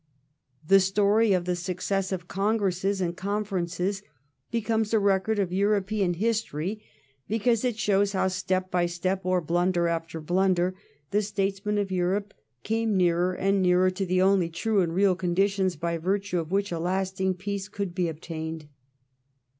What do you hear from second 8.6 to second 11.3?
by step, or blunder after blunder, the